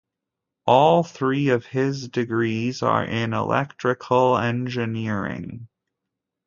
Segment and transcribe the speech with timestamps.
[0.65, 5.67] All three of his degrees are in electrical engineering.